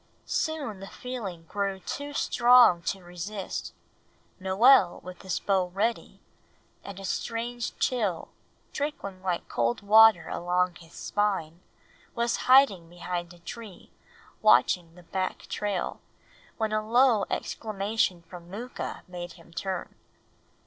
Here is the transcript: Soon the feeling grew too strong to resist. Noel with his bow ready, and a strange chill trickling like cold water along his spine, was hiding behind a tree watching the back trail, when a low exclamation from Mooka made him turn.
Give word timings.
Soon 0.25 0.79
the 0.79 0.87
feeling 0.87 1.43
grew 1.45 1.79
too 1.79 2.11
strong 2.13 2.81
to 2.81 3.03
resist. 3.03 3.71
Noel 4.39 4.99
with 5.03 5.21
his 5.21 5.39
bow 5.39 5.67
ready, 5.67 6.19
and 6.83 6.99
a 6.99 7.05
strange 7.05 7.77
chill 7.77 8.29
trickling 8.73 9.21
like 9.21 9.47
cold 9.47 9.81
water 9.83 10.27
along 10.27 10.73
his 10.73 10.93
spine, 10.93 11.61
was 12.15 12.35
hiding 12.49 12.89
behind 12.89 13.31
a 13.31 13.37
tree 13.37 13.91
watching 14.41 14.95
the 14.95 15.03
back 15.03 15.45
trail, 15.45 16.01
when 16.57 16.71
a 16.73 16.81
low 16.83 17.25
exclamation 17.29 18.23
from 18.23 18.49
Mooka 18.49 19.03
made 19.07 19.33
him 19.33 19.53
turn. 19.53 19.93